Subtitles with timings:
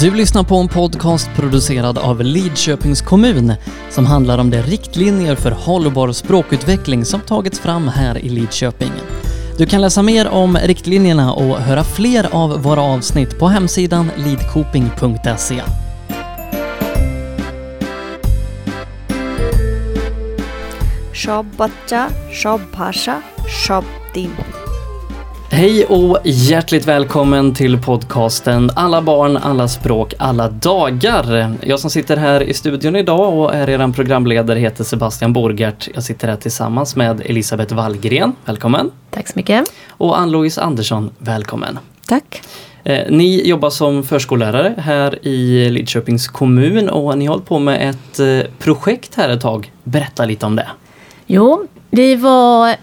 [0.00, 3.52] Du lyssnar på en podcast producerad av Lidköpings kommun
[3.90, 8.92] som handlar om de riktlinjer för hållbar språkutveckling som tagits fram här i Lidköping.
[9.58, 15.62] Du kan läsa mer om riktlinjerna och höra fler av våra avsnitt på hemsidan lidkoping.se.
[21.12, 23.22] Shobbacha, shobbhasha,
[23.66, 24.30] shobbdin.
[25.56, 31.54] Hej och hjärtligt välkommen till podcasten Alla barn, alla språk, alla dagar.
[31.62, 35.88] Jag som sitter här i studion idag och är eran programledare heter Sebastian Borgert.
[35.94, 38.32] Jag sitter här tillsammans med Elisabeth Wallgren.
[38.44, 38.90] Välkommen!
[39.10, 39.72] Tack så mycket.
[39.90, 41.10] Och Ann-Louise Andersson.
[41.18, 41.78] Välkommen!
[42.06, 42.42] Tack.
[42.84, 47.90] Eh, Ni jobbar som förskollärare här i Lidköpings kommun och ni har hållit på med
[47.90, 49.72] ett eh, projekt här ett tag.
[49.84, 50.68] Berätta lite om det.
[51.26, 52.74] Jo, vi var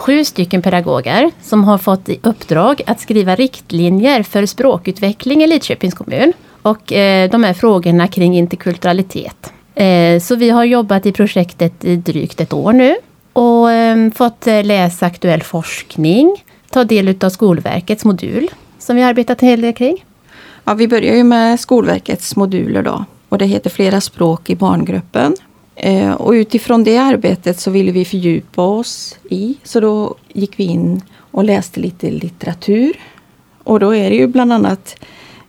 [0.00, 5.94] sju stycken pedagoger som har fått i uppdrag att skriva riktlinjer för språkutveckling i Lidköpings
[5.94, 6.32] kommun.
[6.62, 9.52] Och eh, de här frågorna kring interkulturalitet.
[9.74, 12.96] Eh, så vi har jobbat i projektet i drygt ett år nu
[13.32, 19.42] och ehm, eh, fått läsa aktuell forskning, ta del av Skolverkets modul som vi arbetat
[19.42, 20.04] en hel del kring.
[20.64, 23.04] Ja, vi börjar ju med Skolverkets moduler då.
[23.28, 25.36] Och det heter Flera språk i barngruppen.
[25.82, 29.56] Eh, och utifrån det arbetet så ville vi fördjupa oss i.
[29.62, 32.92] Så då gick vi in och läste lite litteratur.
[33.64, 34.96] Och då är det ju bland annat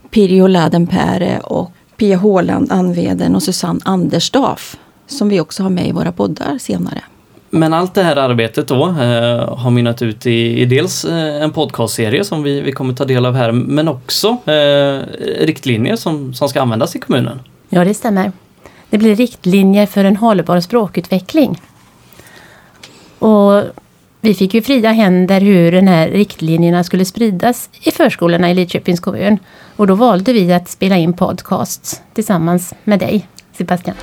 [0.10, 4.78] Pirjo Lädenpääre och Pia Håland Anveden och Susanne Andersdorf.
[5.08, 7.02] Som vi också har med i våra poddar senare.
[7.50, 11.52] Men allt det här arbetet då eh, har mynnat ut i, i dels eh, en
[11.52, 15.00] podcastserie som vi, vi kommer ta del av här men också eh,
[15.46, 17.40] riktlinjer som, som ska användas i kommunen.
[17.70, 18.32] Ja, det stämmer.
[18.92, 21.62] Det blir riktlinjer för en hållbar språkutveckling.
[23.20, 23.64] Och
[24.22, 29.00] vi fick ju fria händer hur den här riktlinjerna skulle spridas i förskolorna i Lidköpings
[29.00, 29.40] kommun.
[29.76, 33.96] Och då valde vi att spela in podcasts tillsammans med dig, Sebastian.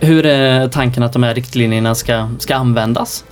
[0.00, 3.24] Hur är tanken att de här riktlinjerna ska, ska användas?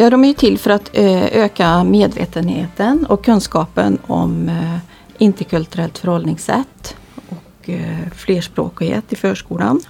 [0.00, 4.78] Ja, de är ju till för att eh, öka medvetenheten och kunskapen om eh,
[5.18, 6.96] interkulturellt förhållningssätt
[7.28, 9.80] och eh, flerspråkighet i förskolan.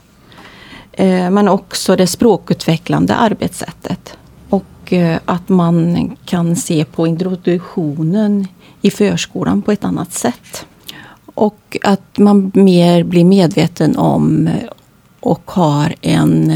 [1.30, 4.18] Men också det språkutvecklande arbetssättet.
[4.48, 4.92] Och
[5.24, 8.46] att man kan se på introduktionen
[8.82, 10.66] i förskolan på ett annat sätt.
[11.34, 14.50] Och att man mer blir medveten om
[15.20, 16.52] och har en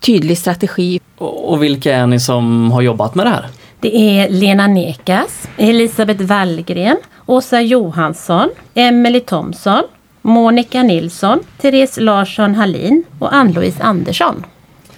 [0.00, 1.00] tydlig strategi.
[1.18, 3.46] Och vilka är ni som har jobbat med det här?
[3.80, 9.82] Det är Lena Nekas, Elisabeth Wallgren, Åsa Johansson, Emelie Thomsson,
[10.22, 14.44] Monica Nilsson, Therese Larsson Hallin och Ann-Louise Andersson.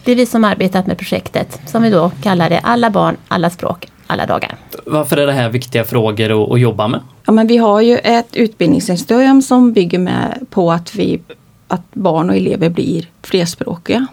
[0.04, 3.50] Det är vi som arbetat med projektet som vi då kallar det Alla barn, alla
[3.50, 4.56] språk, alla dagar.
[4.86, 7.00] Varför är det här viktiga frågor att, att jobba med?
[7.26, 11.20] Ja, men vi har ju ett utbildningssystem som bygger med på att, vi,
[11.68, 14.06] att barn och elever blir flerspråkiga.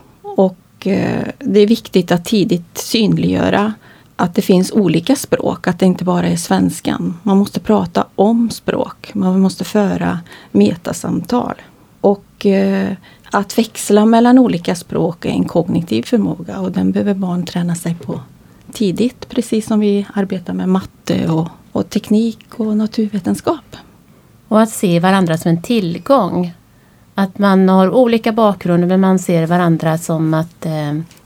[0.81, 3.73] Och eh, det är viktigt att tidigt synliggöra
[4.15, 7.19] att det finns olika språk, att det inte bara är svenskan.
[7.23, 10.19] Man måste prata om språk, man måste föra
[10.51, 11.55] metasamtal.
[12.01, 12.93] Och eh,
[13.31, 17.95] att växla mellan olika språk är en kognitiv förmåga och den behöver barn träna sig
[17.95, 18.19] på
[18.71, 19.29] tidigt.
[19.29, 23.75] Precis som vi arbetar med matte och, och teknik och naturvetenskap.
[24.47, 26.53] Och att se varandra som en tillgång.
[27.15, 30.71] Att man har olika bakgrunder men man ser varandra som att eh,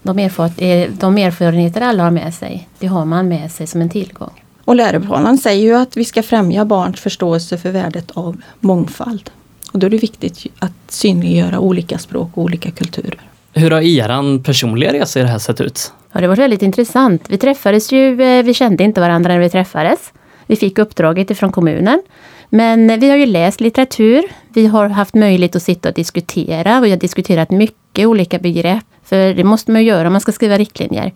[0.01, 0.51] de, erfar
[0.99, 4.43] de erfarenheter alla har med sig, det har man med sig som en tillgång.
[4.65, 9.29] Och läroplanen säger ju att vi ska främja barns förståelse för värdet av mångfald.
[9.71, 13.19] Och då är det viktigt att synliggöra olika språk och olika kulturer.
[13.53, 15.91] Hur har eran personliga resa i det här sett ut?
[16.11, 17.25] Ja, det var väldigt intressant.
[17.29, 19.99] Vi träffades ju, eh, vi kände inte varandra när vi träffades.
[20.47, 22.01] Vi fick uppdraget ifrån kommunen.
[22.49, 24.23] Men eh, vi har ju läst litteratur.
[24.49, 26.79] Vi har haft möjlighet att sitta och diskutera.
[26.79, 28.85] Vi har diskuterat mycket olika begrepp.
[29.03, 31.13] För det måste man ju göra om man ska skriva riktlinjer.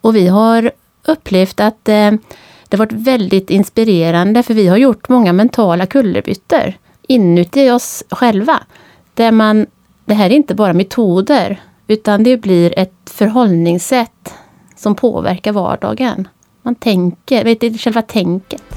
[0.00, 0.70] Och vi har
[1.06, 2.10] upplevt att eh,
[2.68, 6.74] det har varit väldigt inspirerande för vi har gjort många mentala kullerbyttor
[7.08, 8.60] inuti oss själva.
[9.14, 9.66] Där man,
[10.04, 14.34] det här är inte bara metoder utan det blir ett förhållningssätt
[14.76, 16.28] som påverkar vardagen.
[16.62, 18.69] Man tänker, vet du, själva tänket.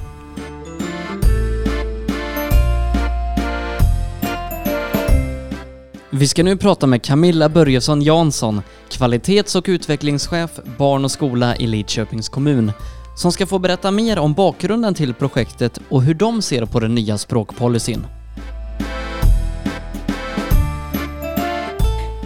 [6.16, 11.68] Vi ska nu prata med Camilla Börjesson Jansson, kvalitets och utvecklingschef barn och skola i
[11.68, 12.72] Lidköpings kommun,
[13.16, 16.96] som ska få berätta mer om bakgrunden till projektet och hur de ser på den
[16.96, 18.06] nya språkpolicyn.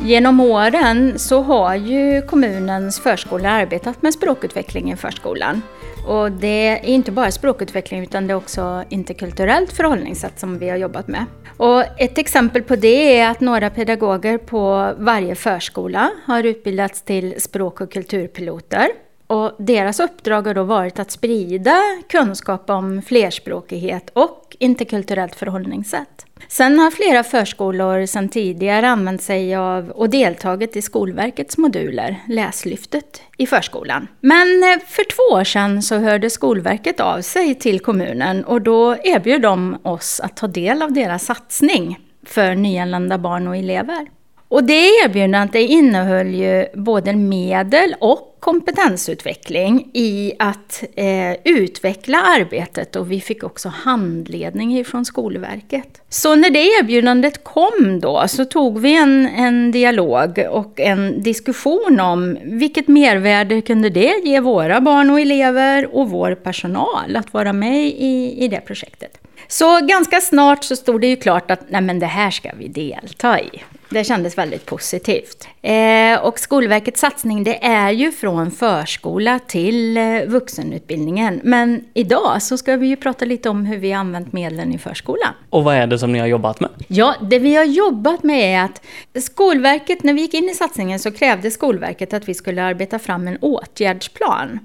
[0.05, 5.61] Genom åren så har ju kommunens förskola arbetat med språkutveckling i förskolan.
[6.07, 10.77] Och det är inte bara språkutveckling utan det är också interkulturellt förhållningssätt som vi har
[10.77, 11.25] jobbat med.
[11.57, 17.41] Och ett exempel på det är att några pedagoger på varje förskola har utbildats till
[17.41, 18.87] språk och kulturpiloter.
[19.27, 26.25] Och deras uppdrag har då varit att sprida kunskap om flerspråkighet och interkulturellt förhållningssätt.
[26.47, 33.21] Sen har flera förskolor sedan tidigare använt sig av och deltagit i Skolverkets moduler, Läslyftet,
[33.37, 34.07] i förskolan.
[34.21, 38.95] Men eh, för två år sedan så hörde Skolverket av sig till kommunen och då
[39.03, 44.07] erbjöd de oss att ta del av deras satsning för nyanlända barn och elever.
[44.49, 53.11] Och det erbjudandet innehöll ju både medel och kompetensutveckling i att eh, utveckla arbetet och
[53.11, 56.01] vi fick också handledning från Skolverket.
[56.09, 61.99] Så när det erbjudandet kom då så tog vi en, en dialog och en diskussion
[61.99, 67.53] om vilket mervärde kunde det ge våra barn och elever och vår personal att vara
[67.53, 69.26] med i, i det projektet.
[69.47, 72.67] Så ganska snart så stod det ju klart att nej men det här ska vi
[72.67, 73.63] delta i.
[73.89, 75.47] Det kändes väldigt positivt.
[75.61, 81.41] Eh, och Skolverkets satsning det är ju från förskola till eh, vuxenutbildningen.
[81.43, 84.77] Men idag så ska vi ju prata lite om hur vi har använt medlen i
[84.77, 85.33] förskolan.
[85.49, 86.69] Och vad är det som ni har jobbat med?
[86.87, 88.81] Ja, det vi har jobbat med är att
[89.23, 93.27] Skolverket, när vi gick in i satsningen så krävde Skolverket att vi skulle arbeta fram
[93.27, 94.59] en åtgärdsplan.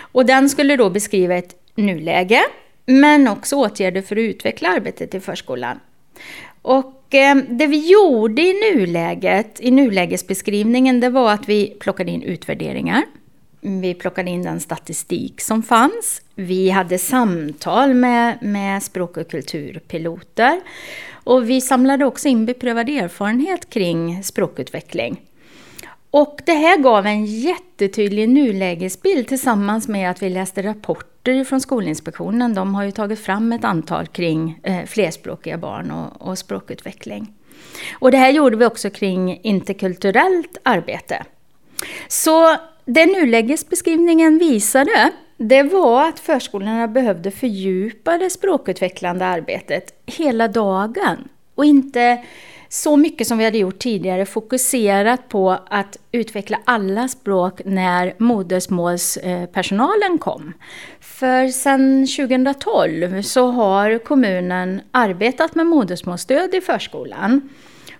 [0.00, 2.40] Och den skulle då beskriva ett nuläge,
[2.90, 5.80] men också åtgärder för att utveckla arbetet i förskolan.
[6.62, 12.22] Och eh, det vi gjorde i nuläget, i nulägesbeskrivningen, det var att vi plockade in
[12.22, 13.04] utvärderingar.
[13.60, 16.22] Vi plockade in den statistik som fanns.
[16.34, 20.60] Vi hade samtal med, med språk och kulturpiloter.
[21.10, 25.20] Och vi samlade också in beprövad erfarenhet kring språkutveckling.
[26.10, 32.54] Och det här gav en jättetydlig nulägesbild tillsammans med att vi läste rapporter från Skolinspektionen.
[32.54, 37.32] De har ju tagit fram ett antal kring eh, flerspråkiga barn och, och språkutveckling.
[37.92, 41.24] Och det här gjorde vi också kring interkulturellt arbete.
[42.08, 51.28] Så det nulägesbeskrivningen visade det var att förskolorna behövde fördjupa det språkutvecklande arbetet hela dagen
[51.54, 52.24] och inte
[52.68, 60.18] så mycket som vi hade gjort tidigare fokuserat på att utveckla alla språk när modersmålspersonalen
[60.18, 60.52] kom.
[61.00, 67.48] För sedan 2012 så har kommunen arbetat med modersmålsstöd i förskolan.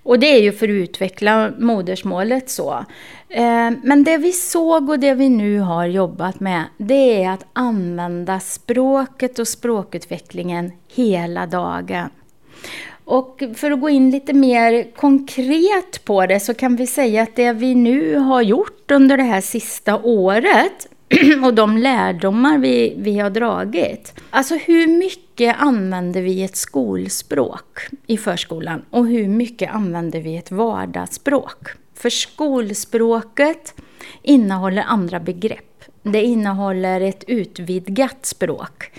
[0.02, 2.84] Och det är ju för att utveckla modersmålet så.
[3.28, 7.46] Eh, men det vi såg och det vi nu har jobbat med, det är att
[7.52, 12.10] använda språket och språkutvecklingen hela dagen.
[13.08, 17.36] Och för att gå in lite mer konkret på det så kan vi säga att
[17.36, 20.88] det vi nu har gjort under det här sista året
[21.44, 24.14] och de lärdomar vi, vi har dragit.
[24.30, 30.50] Alltså hur mycket använder vi ett skolspråk i förskolan och hur mycket använder vi ett
[30.50, 31.68] vardagsspråk?
[31.94, 33.74] För skolspråket
[34.22, 35.84] innehåller andra begrepp.
[36.02, 38.92] Det innehåller ett utvidgat språk.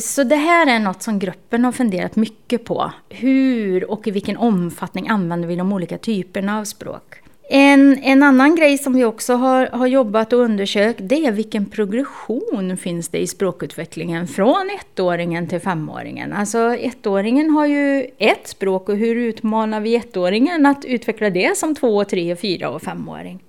[0.00, 2.92] Så det här är något som gruppen har funderat mycket på.
[3.08, 7.22] Hur och i vilken omfattning använder vi de olika typerna av språk?
[7.48, 11.66] En, en annan grej som vi också har, har jobbat och undersökt det är vilken
[11.66, 16.32] progression finns det i språkutvecklingen från ettåringen till femåringen.
[16.32, 21.74] Alltså ettåringen har ju ett språk och hur utmanar vi ettåringen att utveckla det som
[21.74, 23.45] två, tre, fyra och femåring?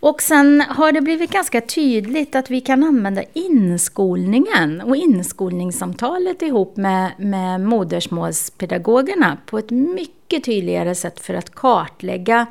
[0.00, 6.76] Och sen har det blivit ganska tydligt att vi kan använda inskolningen och inskolningssamtalet ihop
[6.76, 12.46] med, med modersmålspedagogerna på ett mycket tydligare sätt för att kartlägga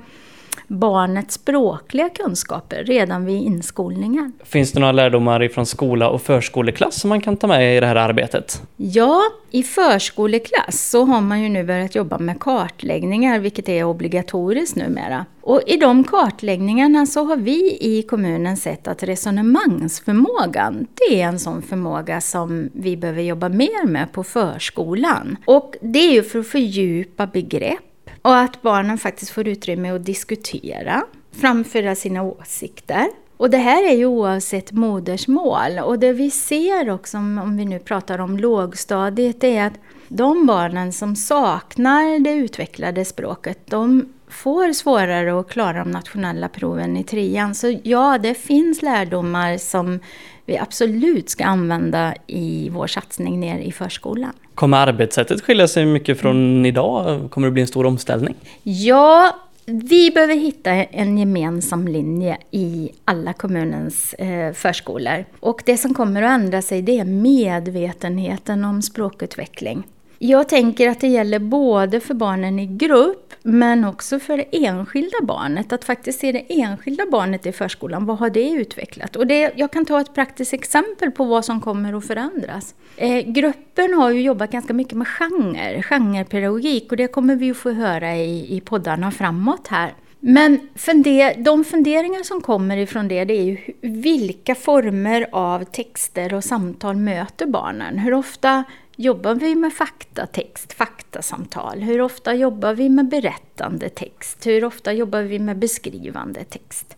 [0.68, 4.34] barnets språkliga kunskaper redan vid inskolningen.
[4.44, 7.88] Finns det några lärdomar från skola och förskoleklass som man kan ta med i det
[7.88, 8.62] här arbetet?
[8.78, 14.76] Ja, i förskoleklass så har man ju nu börjat jobba med kartläggningar, vilket är obligatoriskt
[14.76, 15.26] numera.
[15.42, 21.40] Och i de kartläggningarna så har vi i kommunen sett att resonemangsförmågan, det är en
[21.40, 25.38] sån förmåga som vi behöver jobba mer med på förskolan.
[25.46, 27.95] Och det är ju för att fördjupa begrepp
[28.26, 33.08] och att barnen faktiskt får utrymme att diskutera, framföra sina åsikter.
[33.38, 35.80] Och det här är ju oavsett modersmål.
[35.84, 39.74] Och det vi ser också, om vi nu pratar om lågstadiet, är att
[40.08, 46.98] de barnen som saknar det utvecklade språket, de får svårare att klara de nationella proven
[46.98, 47.56] i trean.
[47.56, 50.00] Så ja, det finns lärdomar som
[50.46, 54.34] vi absolut ska använda i vår satsning ner i förskolan.
[54.56, 57.32] Kommer arbetssättet skilja sig mycket från idag?
[57.32, 58.36] Kommer det bli en stor omställning?
[58.64, 65.26] Ja, vi behöver hitta en gemensam linje i alla kommunens eh, förskolor.
[65.40, 69.84] Och det som kommer att ändra sig det är medvetenheten om språkutveckling.
[70.20, 75.18] Jag tänker att det gäller både för barnen i grupp men också för det enskilda
[75.22, 75.74] barnet.
[75.74, 78.06] Att faktiskt se det enskilda barnet i förskolan.
[78.06, 79.16] Vad har det utvecklat?
[79.16, 82.76] Och det, jag kan ta ett praktiskt exempel på vad som kommer att förändras.
[82.98, 87.58] Eh, gruppen har ju jobbat ganska mycket med genre, genrepedagogik och det kommer vi att
[87.58, 89.94] få höra i, i poddarna framåt här.
[90.20, 96.34] Men funder, de funderingar som kommer ifrån det, det är ju vilka former av texter
[96.34, 97.98] och samtal möter barnen?
[97.98, 98.64] Hur ofta
[98.96, 101.80] Jobbar vi med faktatext, faktasamtal?
[101.80, 104.48] Hur ofta jobbar vi med berättande text?
[104.48, 106.98] Hur ofta jobbar vi med beskrivande text?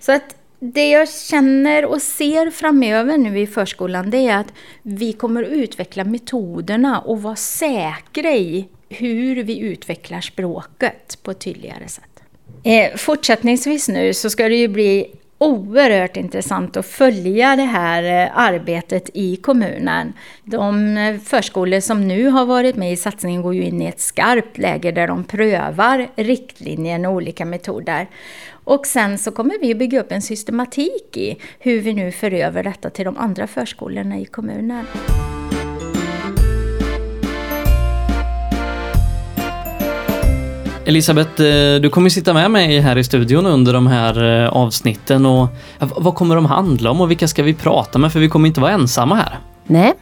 [0.00, 5.12] Så att det jag känner och ser framöver nu i förskolan det är att vi
[5.12, 11.88] kommer att utveckla metoderna och vara säkra i hur vi utvecklar språket på ett tydligare
[11.88, 12.22] sätt.
[12.62, 15.06] Eh, fortsättningsvis nu så ska det ju bli
[15.38, 20.12] oerhört intressant att följa det här eh, arbetet i kommunen.
[20.44, 24.00] De eh, förskolor som nu har varit med i satsningen går ju in i ett
[24.00, 28.08] skarpt läge där de prövar riktlinjer och olika metoder.
[28.64, 32.30] Och sen så kommer vi att bygga upp en systematik i hur vi nu för
[32.30, 34.86] över detta till de andra förskolorna i kommunen.
[40.86, 45.26] Elisabeth, eh, du kommer sitta med mig här i studion under de här eh, avsnitten
[45.26, 45.48] och
[45.80, 48.12] eh, vad kommer de handla om och vilka ska vi prata med?
[48.12, 49.38] För vi kommer inte vara ensamma här.
[49.66, 49.92] Nej,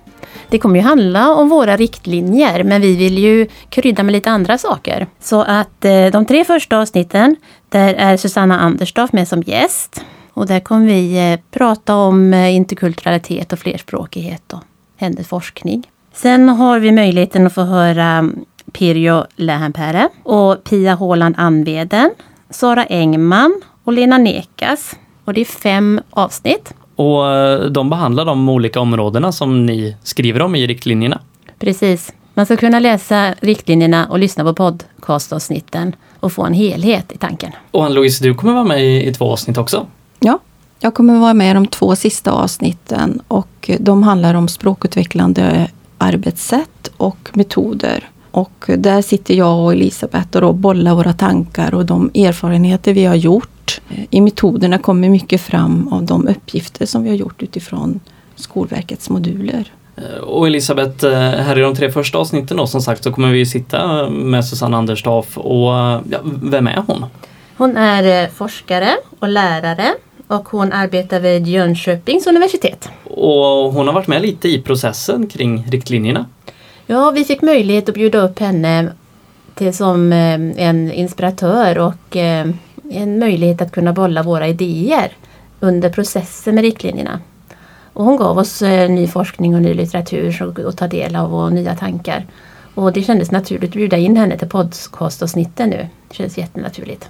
[0.48, 4.58] det kommer ju handla om våra riktlinjer men vi vill ju krydda med lite andra
[4.58, 5.06] saker.
[5.20, 5.80] Så att
[6.12, 7.36] de tre första avsnitten,
[7.68, 10.04] där är Susanna Anderstorff med som gäst.
[10.34, 14.60] Och där kommer vi prata om interkulturalitet och flerspråkighet och
[14.96, 15.86] hennes forskning.
[16.14, 22.10] Sen har vi möjligheten att få höra mm, Pirjo Lähänpääre och Pia Håland Anveden,
[22.50, 24.96] Sara Engman och Lena Nekas.
[25.24, 26.74] Och det är fem avsnitt.
[26.96, 31.20] Och eh, de behandlar de olika områdena som ni skriver om i riktlinjerna?
[31.58, 32.12] Precis.
[32.34, 37.52] Man ska kunna läsa riktlinjerna och lyssna på podcastavsnitten och få en helhet i tanken.
[37.70, 39.86] Och Ann-Louise, du kommer vara med i två avsnitt också?
[40.20, 40.38] Ja,
[40.80, 46.92] jag kommer vara med i de två sista avsnitten och de handlar om språkutvecklande arbetssätt
[46.96, 48.08] och metoder.
[48.32, 53.14] Och där sitter jag och Elisabeth och bollar våra tankar och de erfarenheter vi har
[53.14, 53.80] gjort.
[54.10, 58.00] I metoderna kommer mycket fram av de uppgifter som vi har gjort utifrån
[58.36, 59.72] Skolverkets moduler.
[59.96, 63.32] Eh, och Elisabeth, eh, här i de tre första avsnitten då, som sagt så kommer
[63.32, 65.72] vi sitta med Susanne Anderstorff och
[66.10, 67.04] ja, vem är hon?
[67.56, 69.94] Hon är eh, forskare och lärare
[70.26, 72.88] och hon arbetar vid Jönköpings universitet.
[73.04, 76.26] Och hon har varit med lite i processen kring riktlinjerna.
[76.92, 78.92] Ja, vi fick möjlighet att bjuda upp henne
[79.54, 82.46] till som eh, en inspiratör och eh,
[82.90, 85.12] en möjlighet att kunna bolla våra idéer
[85.60, 87.20] under processen med riktlinjerna.
[87.92, 91.52] Och hon gav oss eh, ny forskning och ny litteratur att ta del av och
[91.52, 92.26] nya tankar.
[92.74, 95.88] Och det kändes naturligt att bjuda in henne till podcastavsnitten nu.
[96.08, 97.08] Det känns jättenaturligt.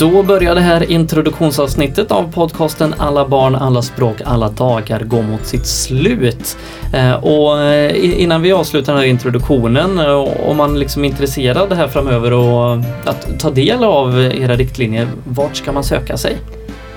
[0.00, 5.46] Då börjar det här introduktionsavsnittet av podcasten Alla barn, alla språk, alla dagar gå mot
[5.46, 6.56] sitt slut.
[6.94, 11.72] Eh, och eh, innan vi avslutar den här introduktionen, eh, om man liksom är intresserad
[11.72, 16.36] här framöver och att ta del av era riktlinjer, vart ska man söka sig?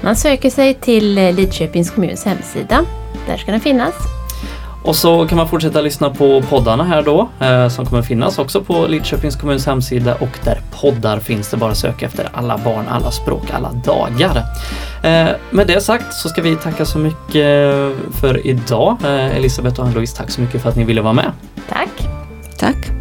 [0.01, 2.85] Man söker sig till Lidköpings kommuns hemsida.
[3.27, 4.22] Där ska den finnas.
[4.83, 8.61] Och så kan man fortsätta lyssna på poddarna här då eh, som kommer finnas också
[8.61, 13.11] på Lidköpings kommuns hemsida och där poddar finns det bara söka efter alla barn, alla
[13.11, 14.37] språk, alla dagar.
[15.03, 17.75] Eh, med det sagt så ska vi tacka så mycket
[18.21, 18.97] för idag.
[19.03, 21.31] Eh, Elisabeth och Ann-Louise, tack så mycket för att ni ville vara med.
[22.57, 22.92] Tack!